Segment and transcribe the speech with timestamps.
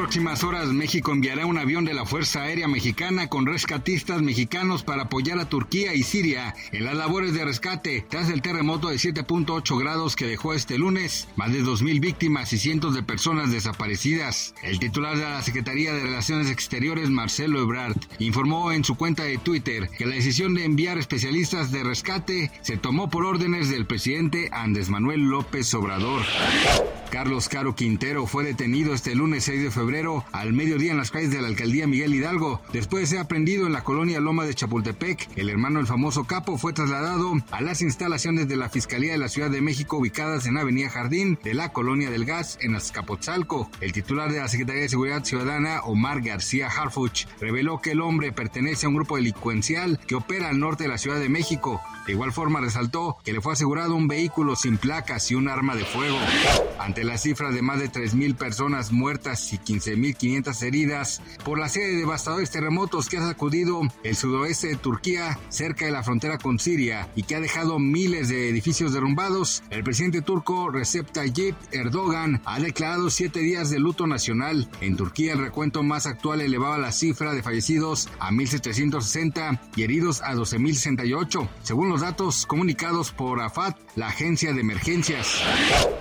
[0.00, 5.02] Próximas horas, México enviará un avión de la Fuerza Aérea Mexicana con rescatistas mexicanos para
[5.02, 9.78] apoyar a Turquía y Siria en las labores de rescate tras el terremoto de 7.8
[9.78, 14.54] grados que dejó este lunes más de 2.000 víctimas y cientos de personas desaparecidas.
[14.62, 19.36] El titular de la Secretaría de Relaciones Exteriores, Marcelo Ebrard, informó en su cuenta de
[19.36, 24.48] Twitter que la decisión de enviar especialistas de rescate se tomó por órdenes del presidente
[24.50, 26.22] Andrés Manuel López Obrador.
[27.10, 29.89] Carlos Caro Quintero fue detenido este lunes 6 de febrero
[30.32, 32.60] al mediodía en las calles de la alcaldía Miguel Hidalgo.
[32.72, 36.58] Después de ser aprendido en la colonia Loma de Chapultepec, el hermano del famoso capo
[36.58, 40.58] fue trasladado a las instalaciones de la Fiscalía de la Ciudad de México ubicadas en
[40.58, 43.68] Avenida Jardín de la colonia del Gas en Azcapotzalco.
[43.80, 48.30] El titular de la Secretaría de Seguridad Ciudadana, Omar García Harfuch, reveló que el hombre
[48.30, 51.80] pertenece a un grupo delincuencial que opera al norte de la Ciudad de México.
[52.06, 55.74] De igual forma resaltó que le fue asegurado un vehículo sin placas y un arma
[55.74, 56.18] de fuego.
[56.78, 61.88] Ante la cifra de más de 3.000 personas muertas y 15.500 heridas por la serie
[61.88, 66.58] de devastadores terremotos que ha sacudido el sudoeste de Turquía cerca de la frontera con
[66.58, 72.42] Siria y que ha dejado miles de edificios derrumbados, el presidente turco Recep Tayyip Erdogan
[72.44, 74.68] ha declarado siete días de luto nacional.
[74.80, 80.20] En Turquía el recuento más actual elevaba la cifra de fallecidos a 1.760 y heridos
[80.22, 85.42] a 12.068, según los datos comunicados por AFAT, la agencia de emergencias.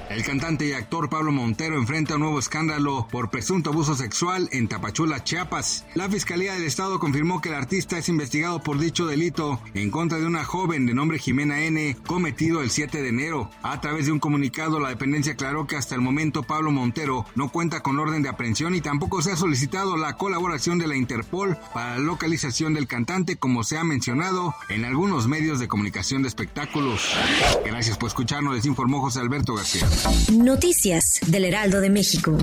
[0.09, 4.67] El cantante y actor Pablo Montero enfrenta un nuevo escándalo por presunto abuso sexual en
[4.67, 5.85] Tapachula, Chiapas.
[5.95, 10.17] La Fiscalía del Estado confirmó que el artista es investigado por dicho delito en contra
[10.17, 13.49] de una joven de nombre Jimena N, cometido el 7 de enero.
[13.61, 17.49] A través de un comunicado, la dependencia aclaró que hasta el momento Pablo Montero no
[17.49, 21.57] cuenta con orden de aprehensión y tampoco se ha solicitado la colaboración de la Interpol
[21.73, 26.27] para la localización del cantante, como se ha mencionado en algunos medios de comunicación de
[26.27, 27.15] espectáculos.
[27.89, 29.87] Gracias por escucharnos, les informó José Alberto García.
[30.31, 32.37] Noticias del Heraldo de México.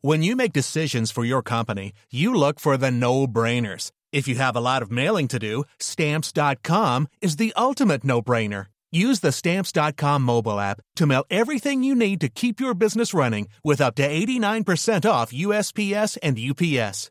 [0.00, 3.90] When you make decisions for your company, you look for the no-brainers.
[4.12, 8.66] If you have a lot of mailing to do, stamps.com is the ultimate no-brainer.
[8.92, 13.48] Use the stamps.com mobile app to mail everything you need to keep your business running
[13.64, 17.10] with up to 89% off USPS and UPS.